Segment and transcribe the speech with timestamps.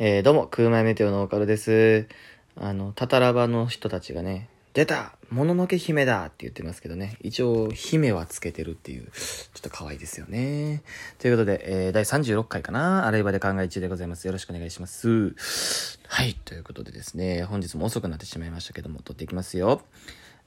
[0.00, 2.08] えー、どうも、空前メテオのオカルです。
[2.56, 10.82] あの、タタラバの人たちがね、出たもののけ姫だって言ってますけどね、一応、姫はつけてるっていう、ちょっと可愛いですよね。
[11.20, 14.26] ということで、えー、第36回かな洗い場で考え中でございます。
[14.26, 16.00] よろしくお願いします。
[16.08, 19.80] はい、ということでですね、本日も遅くなってしまいましたけども、撮っていきますよ。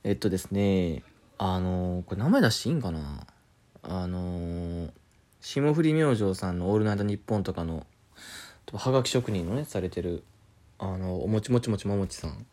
[0.04, 1.04] えっとですね、
[1.38, 3.26] あのーこれ名前出していいんかな？
[3.82, 4.92] あのー
[5.40, 7.86] 霜降り明星さんの「オールナイトニッポン」とかの
[8.74, 10.24] はがき職人のねされてる
[10.80, 12.46] あのおもちもちもちももちさん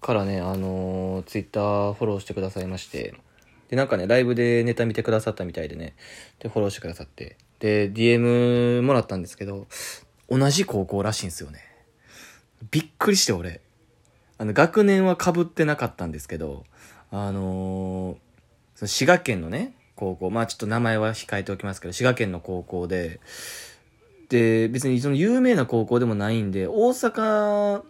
[0.00, 3.14] からねあのツイッターフォローしてくださいまして
[3.68, 5.94] でなんかねライブでネタ見てくださったみたいでね
[6.38, 9.66] でフォローしてくださってで DM もらったんですけど
[10.28, 11.60] 同じ高校らしいんですよね。
[12.70, 13.60] びっくりして俺。
[14.38, 16.64] あの学年はかぶってなかったんですけど
[17.10, 18.16] あのー
[18.74, 23.20] その滋賀県のね高校まあちょっと名前は控えておきますけど滋賀県の高校で
[24.28, 27.82] で別にその有名な高校でもないんで大阪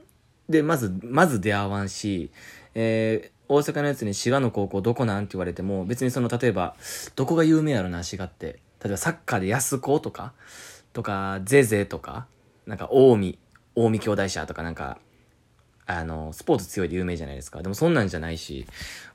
[0.48, 2.30] でまずまず出会わんし、
[2.74, 6.74] えー大阪のやつに滋賀の高校どこなんって言われても別にその例えば
[7.14, 8.58] どこが有名やろな滋賀って。
[8.82, 10.32] 例えばサッカーで安子とか
[10.92, 12.26] とかゼゼとか
[12.66, 13.38] なんか近江
[13.74, 14.98] 近江兄弟社とかなんか
[15.86, 17.62] あのスポーツ強いで有名じゃないですか。
[17.62, 18.66] でもそんなんじゃないし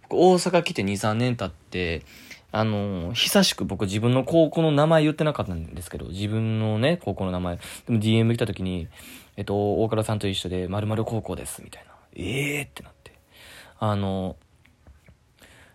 [0.09, 2.03] 大阪来て23年経って
[2.51, 8.87] あの久しく僕自分の高校の名前言ってなかったんですけど自分のね高校の名前でも DM 来た時に
[9.37, 13.13] えっと大倉さんと一緒で〇〇高校ですみたいなええー、ってなって
[13.79, 14.35] あの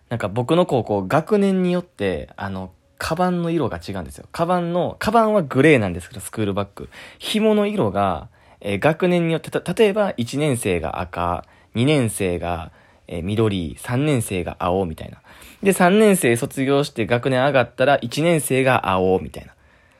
[0.09, 4.25] なんか僕の高校学年によってあのカバンの色が違うんですよ。
[4.31, 6.89] カバンの、カバンはグレーなんですけど、スクールバッグ。
[7.19, 12.71] 紐の色が、えー学年によって、た、例えば1年生が赤、2年生が、
[13.07, 15.21] えー緑、3年生が青みたいな。
[15.63, 19.53] で、3年生卒業して学年上がったら1年生が青みたいな。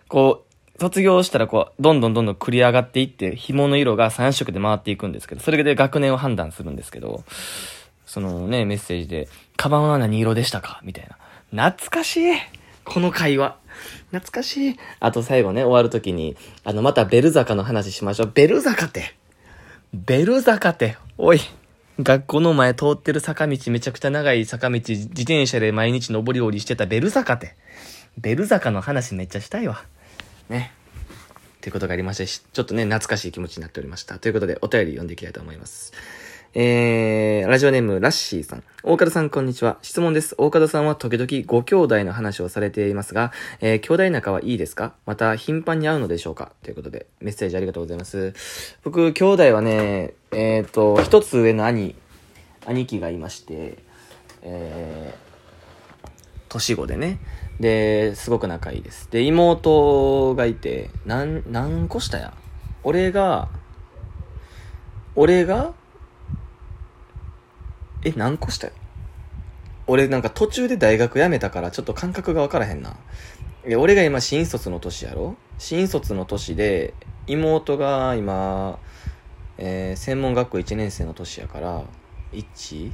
[0.07, 7.23] こう、卒業したらこう、どんどんどんどん繰り上がっていって、紐の色が3色で回っていくんですけど、それで学年を判断するんですけど、
[8.05, 9.27] そのね、メッセージで、
[9.57, 11.07] カバンは何色でしたかみたい
[11.51, 11.69] な。
[11.69, 12.33] 懐かしい
[12.83, 13.57] この会話。
[14.11, 14.79] 懐かしい。
[14.99, 18.31] あと最後ね、終わるときに、あの、またベル坂の話しましょう。
[18.33, 19.15] ベル坂って。
[19.93, 20.97] ベル坂って。
[21.17, 21.39] おい。
[21.99, 27.55] 学校の前通ってる坂道、めちゃくちゃ長い坂道、自転車で毎日登り降りしてたベル坂って。
[28.17, 29.83] ベル坂の話めっちゃしたいわ。
[30.49, 30.71] ね。
[31.61, 34.19] ということがありまして、ちょっとね、懐かしい気持ちになっておりました。
[34.19, 35.91] ということで、お便り読んでいきたいと思います。
[36.53, 38.63] えー、ラジオネーム、ラッシーさん。
[38.81, 39.77] 大方さん、こんにちは。
[39.81, 40.33] 質問です。
[40.37, 44.93] 大方さんは時々ご兄弟の話をされていますが、えー、兄弟仲はいいですか？
[45.05, 46.53] また、頻繁に会うのでしょうか？
[46.63, 48.33] ということで、メッセージありがとうございます。
[48.83, 51.95] 僕、兄弟はね、えっ、と、一つ上の兄、
[52.65, 53.77] 兄貴がいまして、
[54.41, 56.07] えー、
[56.47, 57.19] 年子でね。
[57.59, 59.11] で、すごく仲いいです。
[59.11, 62.33] で、妹がいて、なん、何個下や？
[62.83, 63.49] 俺が、
[65.15, 65.73] 俺が
[68.07, 68.73] え、何個下よ
[69.87, 72.97] 俺なんか途中で大学辞めたからちょっと感覚がわからへんな。
[73.65, 75.35] で俺が今新卒の年やろ？
[75.57, 76.93] 新卒の年で、
[77.25, 78.79] 妹が今、
[79.57, 81.83] えー専門学校1年生の年やから、
[82.31, 82.91] 1、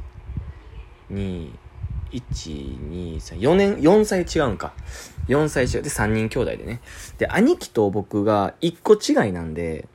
[1.12, 1.52] 2、
[2.12, 4.74] 1、2、3、4年、4歳違うんか。
[5.28, 5.82] 4歳違う。
[5.82, 6.80] で、3人兄弟でね。
[7.18, 9.88] で、兄貴と僕が1個違いなんで、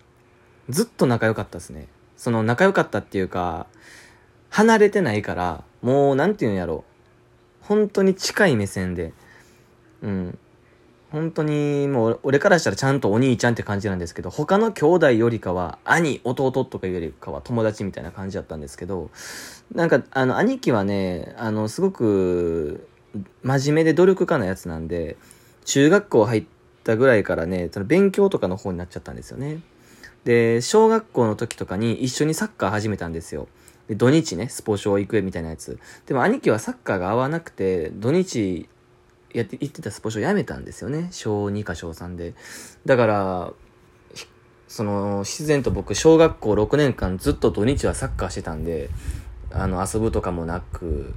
[0.68, 1.88] ずっと仲良かったですね。
[2.16, 3.66] その仲良かったっていうか、
[4.50, 6.84] 離れてないから、もう、なんていうんやろ。
[7.60, 9.12] 本当に近い目線で。
[10.02, 10.38] うん。
[11.10, 19.10] 本当に、もう、俺からしたらちゃんとお兄ちゃんって感じなんですけど、他の兄弟よりかは、兄、弟とかよりかは友達みたいな感じだったんですけど、
[19.74, 22.88] なんか、あの、兄貴はね、あの、すごく、
[23.42, 25.16] 真面目で努力家なやつなんで、
[25.64, 26.44] 中学校入っ
[26.84, 29.60] たぐらいからね、その勉強とかの方になっちゃったんですよね。
[30.24, 33.48] で、小学校の時とかに一緒にサッカー始めたんですよ。
[33.88, 35.78] で、土日ね、スポ少行くみたいなやつ。
[36.06, 38.68] でも兄貴はサッカーが合わなくて、土日
[39.32, 41.08] やって、行ってたスポ少やめたんですよね。
[41.10, 42.34] 小2か小3で。
[42.84, 43.52] だから、
[44.68, 48.90] その、自然と僕、小学校6年間ずっと土日はサッカーしてたんで、
[49.50, 51.14] あの、遊ぶとかもなく、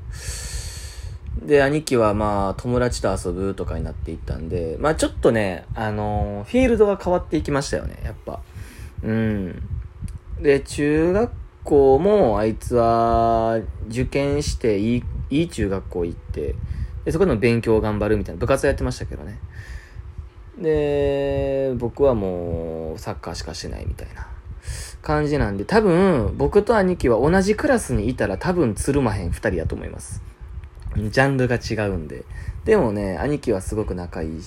[1.39, 8.41] で、兄貴はまあ、友達と遊ぶとかになっていったんで、まあちょっとね、あのフィールドが変わっていきましたよね、やっぱ。
[9.03, 9.63] うん。
[10.41, 11.31] で、中学
[11.63, 16.55] 校もあいつは受験していい、いい中学校行って、
[17.05, 19.39] で、そこでも勉強を頑張るみたいな、部活やってましたけどね。
[20.57, 24.27] で、僕はもうサッカーしかしてないみたいな
[25.01, 30.21] 感じなんで、多分、僕と兄貴は同じクラスにいたら多分つるまへん二人やと思います。
[30.95, 32.25] ジャンルが違うんで。
[32.65, 34.41] でもね、兄貴はすごく仲いい、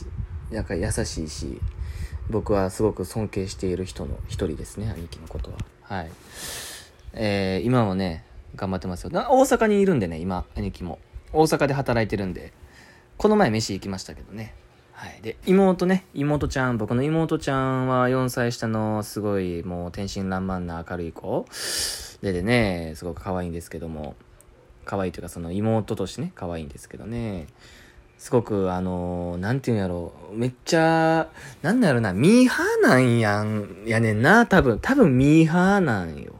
[0.52, 1.60] 仲優しいし、
[2.30, 5.58] 僕はすごく尊敬している人の一人ですね、兄貴のことは。
[5.82, 6.10] はい。
[7.14, 8.24] えー、今はね、
[8.56, 9.10] 頑張ってますよ。
[9.12, 10.98] 大阪にいるんでね、今、兄貴も。
[11.32, 12.52] 大阪で働いてるんで、
[13.16, 14.54] この前飯行きましたけどね。
[14.92, 15.20] はい。
[15.22, 21.46] で、妹ね、妹ちゃん、僕の妹ちゃんは4歳下のすごいもう天真爛漫な明るい子。
[22.22, 24.14] ででね、すごく可愛いんですけども、
[24.84, 27.46] 可愛いというかその妹としてね、可愛いんですけどね。
[28.18, 31.28] すごく、あのー、なんていうんやろう、めっちゃ、
[31.62, 36.32] なんだろうな、ミーハーなんやん、やねんな、多分、多分ミーハーなんよ。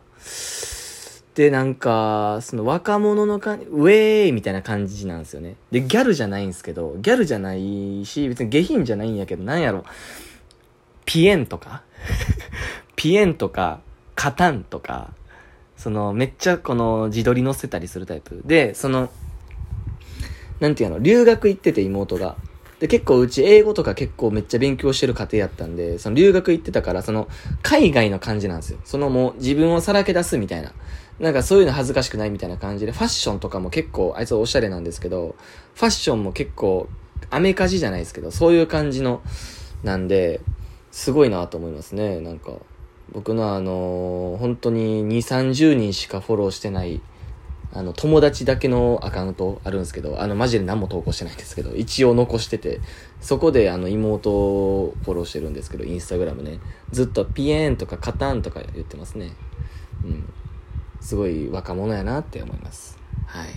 [1.35, 5.57] で、なんか、その若者の感じ、ウェーイみたいな感じなんですよね。
[5.73, 9.85] で、ギャルじゃないんですけど、ギャルじゃないし、別に下品じゃないんやけど、なんやろ、
[11.05, 11.83] ピエンとか？
[12.95, 13.81] ピエンとか、
[14.15, 15.13] カタンとか、
[15.77, 18.43] その、めっちゃこの自撮り載せたりするタイプ。
[18.45, 19.11] で、その、
[20.61, 22.37] なんていうの、留学行ってて妹が。
[22.79, 27.29] で、結構うち英語とか結構めっちゃ勉強してる家庭やったんで、その留学行ってたから、その、
[27.63, 28.79] 海外の感じなんですよ。
[28.85, 30.73] そのもう自分をさらけ出すみたいな。
[31.21, 35.37] なんかそういうの恥ずかしくないみたいな感じで、ファッションとかも結構、あいつおしゃれなんですけど、
[35.75, 36.89] ファッションも結構、
[37.31, 39.23] アメカジじゃないですけど、そういう感じの、
[39.83, 40.41] なんで、
[40.91, 42.21] すごいなと思いますね。
[42.21, 42.53] なんか、
[43.13, 47.01] 僕のあのー、本当に2、30人しかフォローしてない、
[47.73, 52.81] あの、友達だけのアカウントあるんですけど、あの、マジで何も投稿してないんですけど、一応残してて、
[53.21, 56.59] そこであの、妹をフォローしてるんですけど、インスタグラムね。
[56.91, 59.33] ずっとピエーンとかカタンとか言ってますね。
[60.05, 60.25] うん。
[61.05, 62.99] すごい若者やなって思います。
[63.27, 63.49] はい。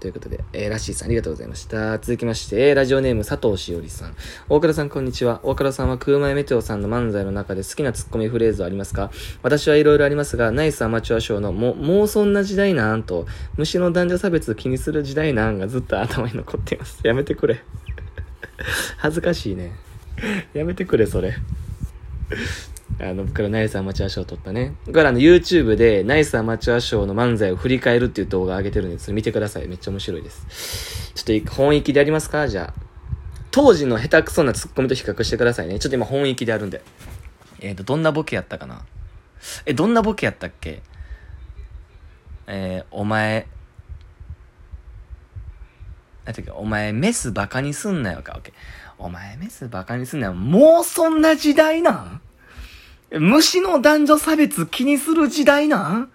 [0.00, 1.98] ということで、えー、ラッシーさんありがとうございました。
[1.98, 4.14] 続きまして、ラジオネーム佐藤しおりさん。
[4.48, 5.40] 大倉さんこんにちは。
[5.42, 9.10] 大倉さんは空前メテオさんの漫才の中で好きなツッコミフレーズはありますか？
[9.42, 13.26] 私はいろいろありますが、ナイスアマチュア賞のも、もうそんな時代なんと、
[13.56, 17.00] 虫の男女差別気にする時代なんがずっと頭に残っています。
[17.02, 17.64] やめてくれ。
[18.98, 19.72] 恥ずかしいね。
[20.52, 21.34] やめてくれ、それ。
[23.00, 24.74] あの、僕らナイスアマチュア賞を取ったね。
[24.86, 29.68] 僕からあの YouTube でナイスアマチュア賞の漫才を振り返るっていう動画を上げてるんで、それ見てください。
[29.68, 31.12] めっちゃ面白いです。
[31.14, 32.48] ちょっと本意気でやりますか？
[32.48, 32.80] じゃあ。
[33.50, 35.78] 当時の下手くそなツッコミと比較してくださいね。
[35.78, 36.82] ちょっと今本意気であるんで。
[37.60, 38.84] えっ、ー、と、どんなボケやったかな？
[39.64, 40.82] え、どんなボケやったっけ？
[42.46, 43.46] えー、お前、
[46.24, 48.54] なんていうか、お前メスバカにすんなよか、オッケー。
[48.98, 50.34] お前メスバカにすんなよ。
[50.34, 52.20] もうそんな時代なん？
[53.10, 56.10] 虫の男女差別気にする時代なん？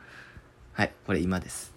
[0.74, 1.74] はい、これ今です。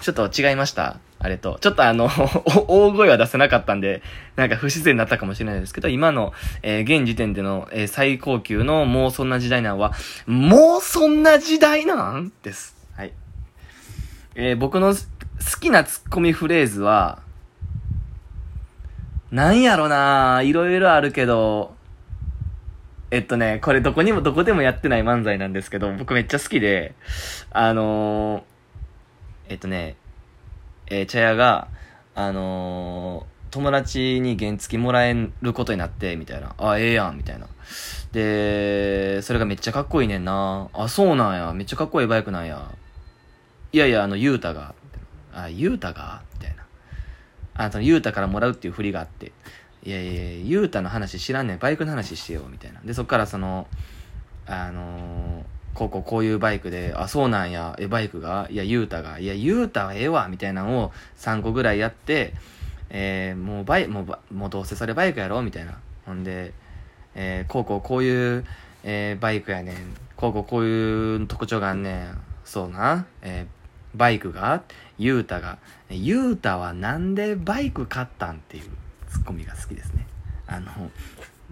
[0.00, 0.98] ちょっと違いました？
[1.18, 1.58] あれと。
[1.60, 2.08] ちょっとあの
[2.66, 4.02] 大声は出せなかったんで、
[4.36, 6.32] なんか不自然だったかもしれないですけど、今の、
[6.62, 9.92] えー、現時点での、えー、最高級のもうそんな時代なんは、
[10.26, 12.32] もうそんな時代なん？
[12.42, 12.74] です。
[12.96, 13.12] はい。
[14.34, 15.00] えー、僕の好
[15.60, 17.20] きなツッコミフレーズは、
[19.30, 21.76] なんやろないろいろあるけど、
[23.10, 26.94] えっとね、これどこにもどこでもやってない漫才なんですけど、僕めっちゃ好きで、
[27.50, 28.42] あのー、
[29.48, 29.96] えっとね、
[30.86, 31.68] えー、茶屋が、
[32.14, 36.54] あのー、友達に原付もらえることになって、みたいな。
[36.56, 37.48] あ、ええやん、みたいな。
[38.12, 40.68] で、それがめっちゃかっこいいねんな。
[40.72, 41.52] あ、そうなんや。
[41.52, 42.70] めっちゃかっこいいバイクなんや。
[43.72, 44.74] いやいや、あの、ゆうたが。
[45.34, 46.22] あ、ゆうたが？
[46.34, 46.64] みたいな。
[47.54, 49.32] あ、その、ゆうたからもらうっていう振りがあって。
[49.82, 51.58] いやいやゆうたの話知らんねん。
[51.58, 52.80] バイクの話してよ、みたいな。
[52.84, 53.66] で、そっからその、
[54.46, 58.46] あのー、こうこうこういうバイクで、あ、そうなんや、え、バイクが？
[58.50, 62.34] いや、ゆうたが、いや、ゆうたはええわ、みたいなのを3個ぐらいやって、
[62.90, 65.78] えー、もうバイ、もう、もうどうせそれバイクやろみたいな。
[66.04, 66.52] ほんで、
[67.14, 68.44] えー、こうこうこういう、
[68.82, 69.76] えー、バイクやねん。
[70.16, 72.18] こうこうこういう特徴があんねん。
[72.44, 73.06] そうな。
[73.22, 74.62] えー、バイクが、
[74.98, 78.36] ゆうたが、ゆうたはなんでバイク買ったん？
[78.36, 78.64] っていう。
[79.10, 80.06] ツッコミが好きですね。
[80.46, 80.90] あの、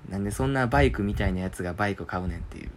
[0.08, 2.70] なんでそんなバイクみたいなやつがバイク買うねんっていう。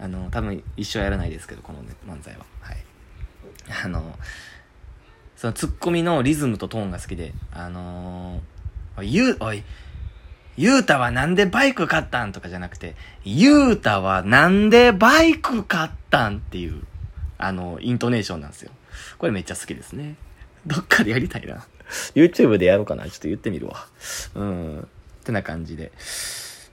[0.00, 2.44] あの、多分一生やらないですけど、この、ね、漫才は。
[2.60, 2.76] はい。
[3.84, 4.18] あの、
[5.36, 9.62] そのツッコミのリズムとトーンが好きで、あのー、ゆう、おい、
[10.56, 12.94] ゆうたはなんでバイク買ったんとかじゃなくて、
[13.24, 16.82] ゆうたはなんでバイク買ったんっていう、
[17.38, 18.70] あの、イントネーションなんですよ。
[19.18, 20.16] これめっちゃ好きですね。
[20.66, 21.66] どっかでやりたいな。
[22.14, 23.04] YouTube でやろうかな。
[23.04, 23.86] ちょっと言ってみるわ。
[24.34, 24.80] うん。
[24.80, 24.84] っ
[25.24, 25.92] てな感じで。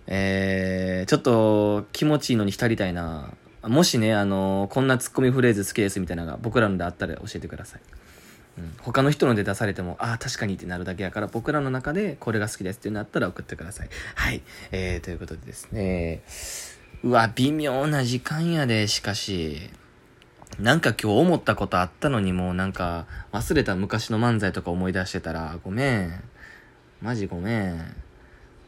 [0.08, 3.34] えー、ちょっと気持ちいいのに浸りたいな。
[3.64, 7.82] もしね、あのこんなツッコミフレーズ好きですみたいなのが僕らのであったら教えてください。
[8.58, 13.90] うん、他の人ので出されても、ああ、確かにってなるだけやから、僕らの中でこれが好きですっていうのあったら送ってください。
[14.16, 14.42] はい。
[14.72, 16.24] えー、ということでですね。
[17.04, 19.70] うわ、微妙な時間やで、しかし。
[20.58, 26.24] なんか今日思ったことあったのにもうなんか忘れた昔の漫才とか思い出してたらごめん。
[27.02, 27.96] マジごめん。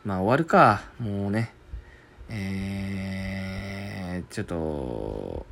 [0.06, 0.84] まあ終わるか。
[1.00, 1.54] もうね。
[2.30, 5.46] えー、ちょっと、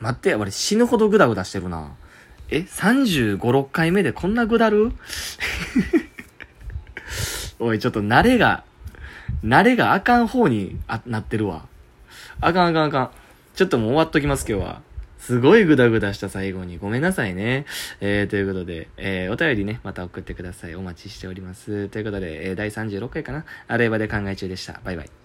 [0.00, 1.94] 待って、俺死ぬほどグダグダしてるな。
[2.48, 4.92] え ?35、6回目でこんなグダる？
[7.60, 8.64] おい、ちょっと慣れが、
[9.44, 11.66] 慣れがあかん方にあなってるわ。
[12.40, 13.10] あかんあかんあかん。
[13.54, 14.87] ちょっともう終わっときます今日は。
[15.28, 16.78] すごいグダグダした最後に。
[16.78, 17.66] ごめんなさいね。
[18.00, 20.74] えー、ということで、えー、お便りね、また送ってください。
[20.74, 21.90] お待ちしております。
[21.90, 23.44] ということで、えー、第36回かな。
[23.66, 24.80] あればで考え中でした。
[24.82, 25.17] バイバイ。